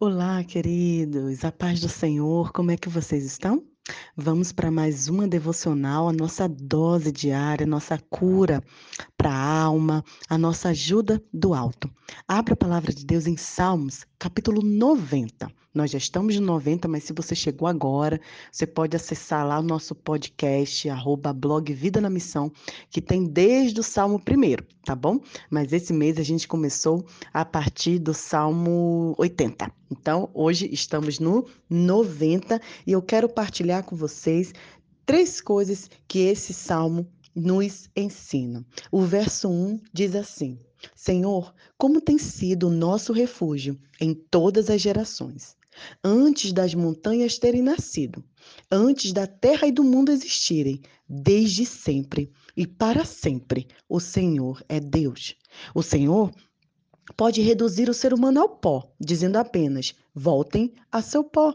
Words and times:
Olá, 0.00 0.44
queridos, 0.44 1.44
a 1.44 1.50
paz 1.50 1.80
do 1.80 1.88
Senhor, 1.88 2.52
como 2.52 2.70
é 2.70 2.76
que 2.76 2.88
vocês 2.88 3.24
estão? 3.24 3.64
Vamos 4.20 4.50
para 4.50 4.68
mais 4.68 5.06
uma 5.06 5.28
devocional, 5.28 6.08
a 6.08 6.12
nossa 6.12 6.48
dose 6.48 7.12
diária, 7.12 7.64
nossa 7.64 7.96
cura 8.10 8.60
para 9.16 9.30
a 9.30 9.62
alma, 9.62 10.04
a 10.28 10.36
nossa 10.36 10.70
ajuda 10.70 11.22
do 11.32 11.54
alto. 11.54 11.88
Abra 12.26 12.54
a 12.54 12.56
palavra 12.56 12.92
de 12.92 13.06
Deus 13.06 13.28
em 13.28 13.36
Salmos, 13.36 14.04
capítulo 14.18 14.60
90. 14.60 15.48
Nós 15.72 15.92
já 15.92 15.98
estamos 15.98 16.34
no 16.34 16.44
90, 16.46 16.88
mas 16.88 17.04
se 17.04 17.12
você 17.12 17.36
chegou 17.36 17.68
agora, 17.68 18.20
você 18.50 18.66
pode 18.66 18.96
acessar 18.96 19.46
lá 19.46 19.60
o 19.60 19.62
nosso 19.62 19.94
podcast, 19.94 20.88
arroba 20.88 21.32
blog 21.32 21.72
Vida 21.72 22.00
na 22.00 22.10
Missão, 22.10 22.50
que 22.90 23.00
tem 23.00 23.24
desde 23.24 23.78
o 23.78 23.84
Salmo 23.84 24.16
1, 24.16 24.56
tá 24.84 24.96
bom? 24.96 25.20
Mas 25.48 25.72
esse 25.72 25.92
mês 25.92 26.18
a 26.18 26.24
gente 26.24 26.48
começou 26.48 27.06
a 27.32 27.44
partir 27.44 28.00
do 28.00 28.12
Salmo 28.12 29.14
80. 29.18 29.70
Então, 29.90 30.28
hoje 30.34 30.68
estamos 30.72 31.18
no 31.18 31.46
90 31.70 32.60
e 32.86 32.92
eu 32.92 33.00
quero 33.00 33.28
partilhar 33.28 33.84
com 33.84 33.94
vocês 34.08 34.52
três 35.04 35.40
coisas 35.40 35.88
que 36.06 36.20
esse 36.20 36.52
salmo 36.52 37.06
nos 37.34 37.88
ensina. 37.94 38.66
O 38.90 39.02
verso 39.02 39.48
1 39.48 39.80
diz 39.92 40.14
assim: 40.14 40.58
Senhor, 40.94 41.54
como 41.76 42.00
tem 42.00 42.18
sido 42.18 42.68
o 42.68 42.72
nosso 42.72 43.12
refúgio 43.12 43.78
em 44.00 44.14
todas 44.14 44.70
as 44.70 44.80
gerações 44.80 45.56
antes 46.02 46.52
das 46.52 46.74
montanhas 46.74 47.38
terem 47.38 47.62
nascido, 47.62 48.24
antes 48.70 49.12
da 49.12 49.26
terra 49.26 49.66
e 49.66 49.72
do 49.72 49.84
mundo 49.84 50.10
existirem, 50.10 50.80
desde 51.08 51.64
sempre 51.64 52.30
e 52.56 52.66
para 52.66 53.04
sempre, 53.04 53.68
o 53.88 54.00
Senhor 54.00 54.62
é 54.68 54.80
Deus. 54.80 55.36
O 55.74 55.82
Senhor 55.82 56.32
pode 57.16 57.40
reduzir 57.40 57.88
o 57.88 57.94
ser 57.94 58.12
humano 58.12 58.40
ao 58.40 58.48
pó, 58.48 58.92
dizendo 59.00 59.36
apenas: 59.36 59.94
voltem 60.14 60.72
a 60.90 61.00
seu 61.00 61.24
pó. 61.24 61.54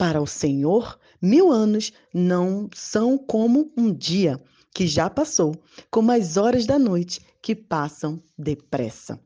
Para 0.00 0.22
o 0.22 0.26
Senhor, 0.26 0.98
mil 1.20 1.52
anos 1.52 1.92
não 2.14 2.70
são 2.74 3.18
como 3.18 3.70
um 3.76 3.92
dia 3.92 4.40
que 4.74 4.86
já 4.86 5.10
passou, 5.10 5.54
como 5.90 6.10
as 6.10 6.38
horas 6.38 6.64
da 6.64 6.78
noite 6.78 7.20
que 7.42 7.54
passam 7.54 8.18
depressa. 8.38 9.20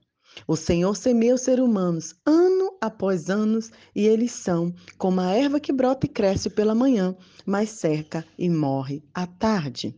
O 0.48 0.56
Senhor 0.56 0.96
semeia 0.96 1.36
os 1.36 1.42
seres 1.42 1.64
humanos 1.64 2.16
ano 2.26 2.76
após 2.80 3.30
ano 3.30 3.60
e 3.94 4.04
eles 4.04 4.32
são 4.32 4.74
como 4.98 5.20
a 5.20 5.30
erva 5.30 5.60
que 5.60 5.72
brota 5.72 6.06
e 6.06 6.08
cresce 6.08 6.50
pela 6.50 6.74
manhã, 6.74 7.14
mas 7.46 7.70
seca 7.70 8.26
e 8.36 8.50
morre 8.50 9.00
à 9.14 9.28
tarde. 9.28 9.94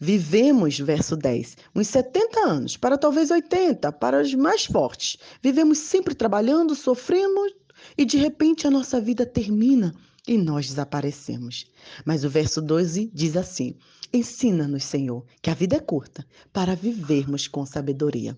Vivemos, 0.00 0.76
verso 0.76 1.16
10, 1.16 1.56
uns 1.72 1.86
70 1.86 2.40
anos, 2.40 2.76
para 2.76 2.98
talvez 2.98 3.30
80, 3.30 3.92
para 3.92 4.20
os 4.20 4.34
mais 4.34 4.64
fortes. 4.64 5.18
Vivemos 5.40 5.78
sempre 5.78 6.16
trabalhando, 6.16 6.74
sofremos 6.74 7.52
e 7.96 8.04
de 8.04 8.16
repente 8.16 8.66
a 8.66 8.70
nossa 8.70 9.00
vida 9.00 9.24
termina 9.24 9.94
e 10.26 10.38
nós 10.38 10.68
desaparecemos. 10.68 11.66
Mas 12.04 12.24
o 12.24 12.30
verso 12.30 12.62
12 12.62 13.10
diz 13.12 13.36
assim: 13.36 13.76
Ensina-nos, 14.12 14.84
Senhor, 14.84 15.24
que 15.42 15.50
a 15.50 15.54
vida 15.54 15.76
é 15.76 15.80
curta, 15.80 16.26
para 16.52 16.74
vivermos 16.74 17.48
com 17.48 17.66
sabedoria. 17.66 18.36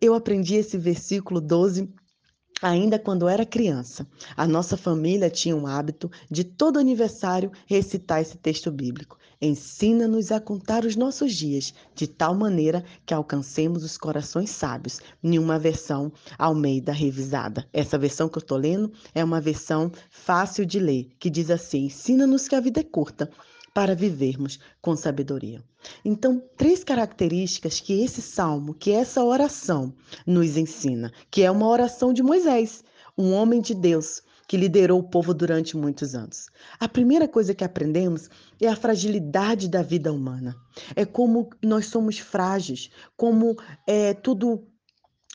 Eu 0.00 0.14
aprendi 0.14 0.54
esse 0.54 0.76
versículo 0.76 1.40
12 1.40 1.88
ainda 2.62 2.98
quando 2.98 3.28
era 3.28 3.44
criança. 3.44 4.06
A 4.36 4.46
nossa 4.46 4.76
família 4.76 5.30
tinha 5.30 5.56
um 5.56 5.66
hábito 5.66 6.10
de 6.30 6.44
todo 6.44 6.78
aniversário 6.78 7.50
recitar 7.66 8.20
esse 8.20 8.36
texto 8.36 8.70
bíblico. 8.70 9.18
Ensina-nos 9.40 10.32
a 10.32 10.40
contar 10.40 10.84
os 10.84 10.96
nossos 10.96 11.34
dias 11.34 11.74
de 11.94 12.06
tal 12.06 12.34
maneira 12.34 12.84
que 13.04 13.12
alcancemos 13.12 13.84
os 13.84 13.98
corações 13.98 14.50
sábios. 14.50 15.00
Em 15.22 15.38
uma 15.38 15.58
versão 15.58 16.10
Almeida 16.38 16.92
revisada. 16.92 17.68
Essa 17.72 17.98
versão 17.98 18.28
que 18.28 18.38
eu 18.38 18.40
estou 18.40 18.56
lendo 18.56 18.92
é 19.14 19.22
uma 19.22 19.40
versão 19.40 19.92
fácil 20.10 20.64
de 20.64 20.78
ler, 20.78 21.08
que 21.18 21.28
diz 21.28 21.50
assim: 21.50 21.84
Ensina-nos 21.86 22.48
que 22.48 22.54
a 22.54 22.60
vida 22.60 22.80
é 22.80 22.84
curta 22.84 23.30
para 23.74 23.94
vivermos 23.94 24.58
com 24.80 24.96
sabedoria. 24.96 25.62
Então, 26.02 26.42
três 26.56 26.82
características 26.82 27.78
que 27.78 28.02
esse 28.02 28.22
salmo, 28.22 28.72
que 28.72 28.90
essa 28.90 29.22
oração 29.22 29.92
nos 30.26 30.56
ensina, 30.56 31.12
que 31.30 31.42
é 31.42 31.50
uma 31.50 31.68
oração 31.68 32.10
de 32.10 32.22
Moisés, 32.22 32.82
um 33.18 33.32
homem 33.32 33.60
de 33.60 33.74
Deus 33.74 34.22
que 34.46 34.56
liderou 34.56 35.00
o 35.00 35.08
povo 35.08 35.34
durante 35.34 35.76
muitos 35.76 36.14
anos. 36.14 36.46
A 36.78 36.88
primeira 36.88 37.26
coisa 37.26 37.54
que 37.54 37.64
aprendemos 37.64 38.28
é 38.60 38.68
a 38.68 38.76
fragilidade 38.76 39.68
da 39.68 39.82
vida 39.82 40.12
humana. 40.12 40.56
É 40.94 41.04
como 41.04 41.50
nós 41.62 41.86
somos 41.86 42.18
frágeis, 42.18 42.90
como 43.16 43.56
é, 43.86 44.14
tudo 44.14 44.66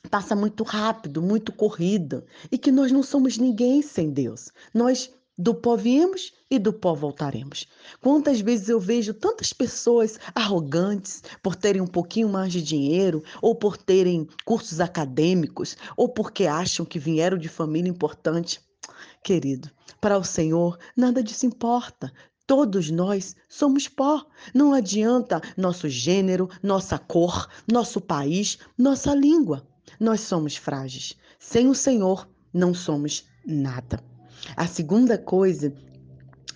passa 0.10 0.36
muito 0.36 0.64
rápido, 0.64 1.22
muito 1.22 1.52
corrida, 1.52 2.26
e 2.52 2.58
que 2.58 2.72
nós 2.72 2.92
não 2.92 3.04
somos 3.04 3.38
ninguém 3.38 3.82
sem 3.82 4.10
Deus. 4.12 4.50
Nós 4.74 5.12
do 5.38 5.56
pó 5.56 5.76
viemos 5.76 6.34
e 6.50 6.60
do 6.60 6.72
pó 6.72 6.94
voltaremos. 6.94 7.68
Quantas 8.00 8.42
vezes 8.42 8.70
eu 8.70 8.80
vejo 8.80 9.14
tantas 9.14 9.52
pessoas 9.52 10.20
arrogantes 10.36 11.24
por 11.42 11.56
terem 11.56 11.82
um 11.82 11.88
pouquinho 11.88 12.30
mais 12.30 12.52
de 12.52 12.62
dinheiro, 12.62 13.24
ou 13.42 13.56
por 13.56 13.76
terem 13.78 14.28
cursos 14.46 14.80
acadêmicos, 14.80 15.78
ou 15.98 16.10
porque 16.10 16.46
acham 16.46 16.86
que 16.86 17.00
vieram 17.00 17.38
de 17.38 17.50
família 17.50 17.90
importante. 17.90 18.60
Querido, 19.24 19.70
para 20.00 20.18
o 20.18 20.24
Senhor 20.24 20.78
nada 20.96 21.24
disso 21.24 21.46
importa. 21.46 22.12
Todos 22.48 22.90
nós 22.90 23.36
somos 23.48 23.88
pó. 23.88 24.26
Não 24.54 24.74
adianta 24.74 25.42
nosso 25.56 25.88
gênero, 25.88 26.50
nossa 26.62 26.98
cor, 26.98 27.48
nosso 27.72 28.02
país, 28.02 28.58
nossa 28.78 29.14
língua. 29.16 29.66
Nós 30.00 30.22
somos 30.22 30.58
frágeis. 30.58 31.16
Sem 31.40 31.68
o 31.68 31.76
Senhor, 31.76 32.28
não 32.54 32.74
somos 32.74 33.26
nada. 33.46 34.04
A 34.56 34.68
segunda 34.68 35.18
coisa 35.18 35.74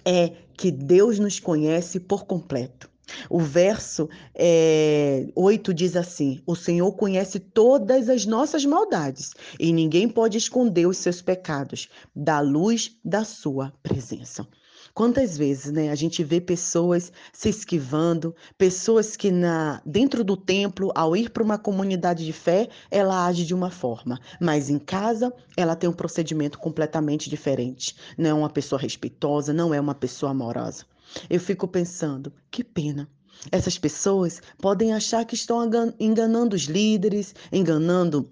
é 0.03 0.29
que 0.57 0.71
Deus 0.71 1.19
nos 1.19 1.39
conhece 1.39 1.99
por 1.99 2.25
completo. 2.25 2.89
O 3.29 3.39
verso 3.39 4.09
é, 4.33 5.27
8 5.35 5.73
diz 5.73 5.95
assim: 5.95 6.41
O 6.45 6.55
Senhor 6.55 6.91
conhece 6.93 7.39
todas 7.39 8.09
as 8.09 8.25
nossas 8.25 8.65
maldades 8.65 9.31
e 9.59 9.71
ninguém 9.71 10.07
pode 10.07 10.37
esconder 10.37 10.87
os 10.87 10.97
seus 10.97 11.21
pecados 11.21 11.89
da 12.15 12.39
luz 12.39 12.97
da 13.03 13.23
sua 13.23 13.73
presença. 13.81 14.47
Quantas 14.95 15.37
vezes, 15.37 15.73
né, 15.73 15.89
a 15.89 15.95
gente 15.95 16.23
vê 16.23 16.39
pessoas 16.39 17.11
se 17.33 17.49
esquivando, 17.49 18.33
pessoas 18.57 19.17
que 19.17 19.29
na 19.29 19.81
dentro 19.85 20.23
do 20.23 20.37
templo, 20.37 20.89
ao 20.95 21.17
ir 21.17 21.31
para 21.31 21.43
uma 21.43 21.57
comunidade 21.57 22.25
de 22.25 22.31
fé, 22.31 22.69
ela 22.89 23.25
age 23.25 23.45
de 23.45 23.53
uma 23.53 23.69
forma, 23.69 24.17
mas 24.39 24.69
em 24.69 24.79
casa 24.79 25.33
ela 25.57 25.75
tem 25.75 25.89
um 25.89 25.93
procedimento 25.93 26.57
completamente 26.57 27.29
diferente. 27.29 27.93
Não 28.17 28.29
é 28.29 28.33
uma 28.33 28.49
pessoa 28.49 28.79
respeitosa, 28.79 29.51
não 29.51 29.73
é 29.73 29.81
uma 29.81 29.93
pessoa 29.93 30.31
amorosa. 30.31 30.85
Eu 31.29 31.39
fico 31.39 31.67
pensando, 31.67 32.33
que 32.49 32.63
pena. 32.63 33.09
Essas 33.51 33.77
pessoas 33.77 34.41
podem 34.57 34.93
achar 34.93 35.25
que 35.25 35.35
estão 35.35 35.69
enganando 35.99 36.55
os 36.55 36.63
líderes, 36.63 37.35
enganando 37.51 38.31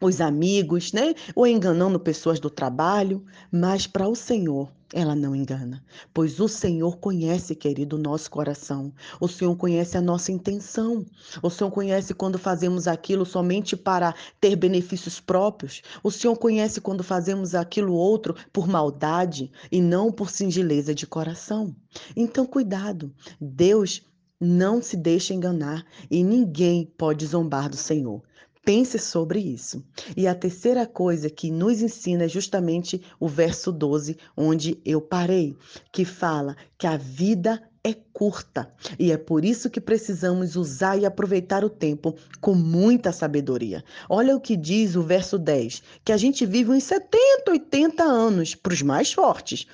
os 0.00 0.20
amigos, 0.20 0.92
né? 0.92 1.14
Ou 1.34 1.46
enganando 1.46 2.00
pessoas 2.00 2.40
do 2.40 2.50
trabalho, 2.50 3.24
mas 3.50 3.86
para 3.86 4.08
o 4.08 4.14
Senhor 4.14 4.68
ela 4.92 5.14
não 5.14 5.36
engana, 5.36 5.84
pois 6.12 6.40
o 6.40 6.48
Senhor 6.48 6.98
conhece, 6.98 7.54
querido, 7.54 7.94
o 7.94 7.98
nosso 7.98 8.28
coração. 8.28 8.92
O 9.20 9.28
Senhor 9.28 9.54
conhece 9.56 9.96
a 9.96 10.00
nossa 10.00 10.32
intenção. 10.32 11.06
O 11.40 11.48
Senhor 11.48 11.70
conhece 11.70 12.12
quando 12.12 12.38
fazemos 12.38 12.88
aquilo 12.88 13.24
somente 13.24 13.76
para 13.76 14.14
ter 14.40 14.56
benefícios 14.56 15.20
próprios. 15.20 15.80
O 16.02 16.10
Senhor 16.10 16.36
conhece 16.36 16.80
quando 16.80 17.04
fazemos 17.04 17.54
aquilo 17.54 17.94
outro 17.94 18.34
por 18.52 18.66
maldade 18.66 19.52
e 19.70 19.80
não 19.80 20.10
por 20.10 20.28
singeleza 20.28 20.92
de 20.92 21.06
coração. 21.06 21.74
Então, 22.16 22.44
cuidado. 22.44 23.14
Deus 23.40 24.02
não 24.40 24.82
se 24.82 24.96
deixa 24.96 25.34
enganar 25.34 25.84
e 26.10 26.24
ninguém 26.24 26.92
pode 26.98 27.26
zombar 27.26 27.68
do 27.68 27.76
Senhor. 27.76 28.22
Pense 28.64 28.98
sobre 28.98 29.40
isso. 29.40 29.82
E 30.16 30.26
a 30.26 30.34
terceira 30.34 30.86
coisa 30.86 31.30
que 31.30 31.50
nos 31.50 31.80
ensina 31.80 32.24
é 32.24 32.28
justamente 32.28 33.00
o 33.18 33.26
verso 33.26 33.72
12, 33.72 34.16
onde 34.36 34.78
eu 34.84 35.00
parei, 35.00 35.56
que 35.90 36.04
fala 36.04 36.56
que 36.76 36.86
a 36.86 36.96
vida 36.96 37.62
é 37.82 37.94
curta 37.94 38.70
e 38.98 39.10
é 39.10 39.16
por 39.16 39.44
isso 39.44 39.70
que 39.70 39.80
precisamos 39.80 40.54
usar 40.54 40.98
e 40.98 41.06
aproveitar 41.06 41.64
o 41.64 41.70
tempo 41.70 42.14
com 42.40 42.54
muita 42.54 43.12
sabedoria. 43.12 43.82
Olha 44.08 44.36
o 44.36 44.40
que 44.40 44.56
diz 44.56 44.96
o 44.96 45.02
verso 45.02 45.38
10, 45.38 45.82
que 46.04 46.12
a 46.12 46.16
gente 46.16 46.44
vive 46.44 46.70
uns 46.70 46.84
70, 46.84 47.50
80 47.50 48.02
anos 48.02 48.54
para 48.54 48.74
os 48.74 48.82
mais 48.82 49.12
fortes, 49.12 49.66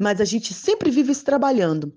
mas 0.00 0.20
a 0.20 0.24
gente 0.24 0.52
sempre 0.52 0.90
vive 0.90 1.14
se 1.14 1.24
trabalhando, 1.24 1.92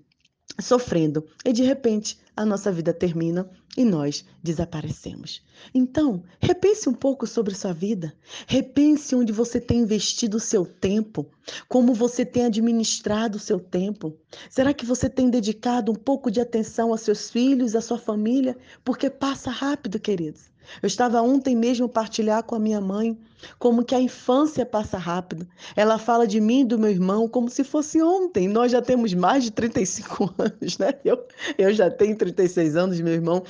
sofrendo 0.58 1.26
e 1.44 1.52
de 1.52 1.62
repente 1.62 2.18
a 2.36 2.44
nossa 2.44 2.70
vida 2.70 2.92
termina 2.92 3.48
e 3.76 3.84
nós 3.84 4.24
desaparecemos. 4.42 5.42
Então, 5.74 6.22
repense 6.40 6.88
um 6.88 6.94
pouco 6.94 7.26
sobre 7.26 7.54
sua 7.54 7.72
vida. 7.72 8.14
Repense 8.46 9.14
onde 9.14 9.32
você 9.32 9.60
tem 9.60 9.80
investido 9.80 10.38
o 10.38 10.40
seu 10.40 10.64
tempo, 10.64 11.26
como 11.68 11.92
você 11.92 12.24
tem 12.24 12.46
administrado 12.46 13.36
o 13.36 13.40
seu 13.40 13.60
tempo. 13.60 14.16
Será 14.48 14.72
que 14.72 14.86
você 14.86 15.08
tem 15.08 15.28
dedicado 15.28 15.92
um 15.92 15.94
pouco 15.94 16.30
de 16.30 16.40
atenção 16.40 16.90
aos 16.90 17.02
seus 17.02 17.30
filhos, 17.30 17.74
à 17.74 17.80
sua 17.80 17.98
família? 17.98 18.56
Porque 18.84 19.10
passa 19.10 19.50
rápido, 19.50 20.00
queridos. 20.00 20.50
Eu 20.82 20.86
estava 20.86 21.20
ontem 21.22 21.54
mesmo 21.54 21.88
partilhar 21.88 22.42
com 22.42 22.54
a 22.54 22.58
minha 22.58 22.80
mãe 22.80 23.16
como 23.58 23.84
que 23.84 23.94
a 23.94 24.00
infância 24.00 24.64
passa 24.64 24.98
rápido. 24.98 25.46
Ela 25.74 25.98
fala 25.98 26.26
de 26.26 26.40
mim 26.40 26.60
e 26.60 26.64
do 26.64 26.78
meu 26.78 26.90
irmão 26.90 27.28
como 27.28 27.48
se 27.48 27.64
fosse 27.64 28.02
ontem. 28.02 28.48
Nós 28.48 28.72
já 28.72 28.82
temos 28.82 29.12
mais 29.14 29.44
de 29.44 29.50
35 29.50 30.34
anos, 30.38 30.78
né? 30.78 30.94
Eu, 31.04 31.24
eu 31.58 31.72
já 31.72 31.90
tenho 31.90 32.16
36 32.16 32.76
anos, 32.76 33.00
meu 33.00 33.12
irmão 33.12 33.42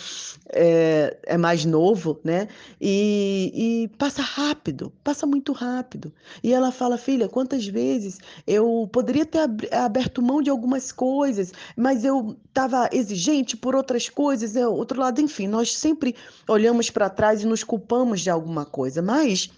é, 0.52 1.16
é 1.24 1.36
mais 1.36 1.64
novo, 1.64 2.18
né? 2.22 2.48
E, 2.80 3.52
e 3.54 3.88
passa 3.96 4.22
rápido, 4.22 4.92
passa 5.02 5.26
muito 5.26 5.52
rápido. 5.52 6.12
E 6.42 6.52
ela 6.52 6.70
fala, 6.70 6.98
filha, 6.98 7.28
quantas 7.28 7.66
vezes 7.66 8.18
eu 8.46 8.88
poderia 8.92 9.24
ter 9.24 9.40
aberto 9.72 10.22
mão 10.22 10.42
de 10.42 10.50
algumas 10.50 10.92
coisas, 10.92 11.52
mas 11.76 12.04
eu 12.04 12.36
estava 12.48 12.88
exigente 12.92 13.56
por 13.56 13.74
outras 13.74 14.08
coisas, 14.08 14.56
eu, 14.56 14.72
outro 14.72 15.00
lado, 15.00 15.20
enfim, 15.20 15.46
nós 15.46 15.76
sempre 15.76 16.14
olhamos 16.48 16.90
para 17.06 17.10
trás 17.10 17.42
e 17.42 17.46
nos 17.46 17.62
culpamos 17.62 18.20
de 18.20 18.30
alguma 18.30 18.64
coisa, 18.64 19.00
mas 19.00 19.50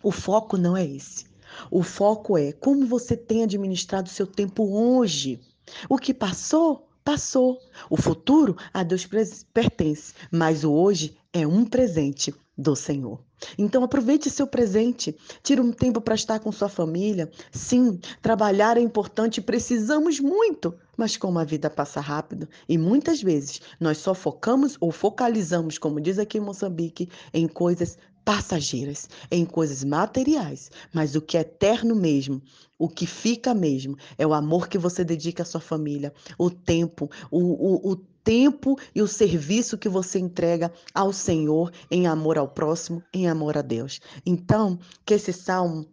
o 0.00 0.12
foco 0.12 0.56
não 0.56 0.76
é 0.76 0.86
esse. 0.86 1.26
O 1.70 1.82
foco 1.82 2.38
é 2.38 2.52
como 2.52 2.86
você 2.86 3.16
tem 3.16 3.42
administrado 3.42 4.08
o 4.08 4.12
seu 4.12 4.26
tempo 4.26 4.62
hoje. 4.62 5.40
O 5.88 5.98
que 5.98 6.14
passou, 6.14 6.88
passou. 7.02 7.58
O 7.90 7.96
futuro 7.96 8.56
a 8.72 8.84
Deus 8.84 9.08
pertence, 9.52 10.14
mas 10.30 10.62
o 10.62 10.72
hoje 10.72 11.16
é 11.32 11.44
um 11.46 11.64
presente 11.64 12.32
do 12.58 12.74
Senhor. 12.74 13.20
Então 13.56 13.84
aproveite 13.84 14.28
seu 14.28 14.46
presente, 14.46 15.16
tire 15.44 15.60
um 15.60 15.70
tempo 15.70 16.00
para 16.00 16.16
estar 16.16 16.40
com 16.40 16.50
sua 16.50 16.68
família. 16.68 17.30
Sim, 17.52 18.00
trabalhar 18.20 18.76
é 18.76 18.80
importante, 18.80 19.40
precisamos 19.40 20.18
muito, 20.18 20.74
mas 20.96 21.16
como 21.16 21.38
a 21.38 21.44
vida 21.44 21.70
passa 21.70 22.00
rápido 22.00 22.48
e 22.68 22.76
muitas 22.76 23.22
vezes 23.22 23.60
nós 23.78 23.98
só 23.98 24.12
focamos 24.12 24.76
ou 24.80 24.90
focalizamos, 24.90 25.78
como 25.78 26.00
diz 26.00 26.18
aqui 26.18 26.38
em 26.38 26.40
Moçambique, 26.40 27.08
em 27.32 27.46
coisas 27.46 27.96
passageiras, 28.28 29.08
em 29.30 29.46
coisas 29.46 29.82
materiais, 29.82 30.70
mas 30.92 31.14
o 31.14 31.22
que 31.22 31.38
é 31.38 31.40
eterno 31.40 31.96
mesmo, 31.96 32.42
o 32.78 32.86
que 32.86 33.06
fica 33.06 33.54
mesmo, 33.54 33.96
é 34.18 34.26
o 34.26 34.34
amor 34.34 34.68
que 34.68 34.76
você 34.76 35.02
dedica 35.02 35.44
à 35.44 35.46
sua 35.46 35.62
família, 35.62 36.12
o 36.36 36.50
tempo, 36.50 37.10
o, 37.30 37.38
o, 37.38 37.92
o 37.92 37.96
tempo 37.96 38.78
e 38.94 39.00
o 39.00 39.08
serviço 39.08 39.78
que 39.78 39.88
você 39.88 40.18
entrega 40.18 40.70
ao 40.92 41.10
Senhor 41.10 41.72
em 41.90 42.06
amor 42.06 42.36
ao 42.36 42.46
próximo, 42.46 43.02
em 43.14 43.26
amor 43.26 43.56
a 43.56 43.62
Deus. 43.62 43.98
Então, 44.26 44.78
que 45.06 45.14
esse 45.14 45.32
salmo 45.32 45.86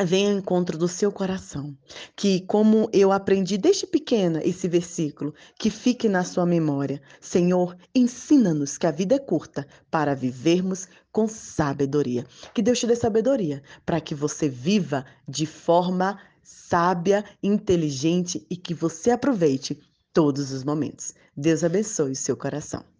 venha 0.00 0.32
ao 0.32 0.38
encontro 0.38 0.78
do 0.78 0.88
seu 0.88 1.12
coração. 1.12 1.76
Que, 2.16 2.40
como 2.42 2.88
eu 2.92 3.12
aprendi 3.12 3.58
desde 3.58 3.86
pequena 3.86 4.40
esse 4.44 4.68
versículo, 4.68 5.34
que 5.58 5.70
fique 5.70 6.08
na 6.08 6.24
sua 6.24 6.46
memória. 6.46 7.00
Senhor, 7.20 7.76
ensina-nos 7.94 8.78
que 8.78 8.86
a 8.86 8.90
vida 8.90 9.14
é 9.14 9.18
curta 9.18 9.66
para 9.90 10.14
vivermos 10.14 10.88
com 11.10 11.28
sabedoria. 11.28 12.26
Que 12.54 12.62
Deus 12.62 12.78
te 12.78 12.86
dê 12.86 12.96
sabedoria 12.96 13.62
para 13.84 14.00
que 14.00 14.14
você 14.14 14.48
viva 14.48 15.04
de 15.28 15.46
forma 15.46 16.18
sábia, 16.42 17.24
inteligente 17.42 18.46
e 18.50 18.56
que 18.56 18.74
você 18.74 19.10
aproveite 19.10 19.78
todos 20.12 20.52
os 20.52 20.64
momentos. 20.64 21.14
Deus 21.36 21.64
abençoe 21.64 22.12
o 22.12 22.16
seu 22.16 22.36
coração. 22.36 22.91